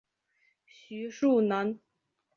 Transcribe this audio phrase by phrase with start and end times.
[0.65, 1.79] 徐树楠。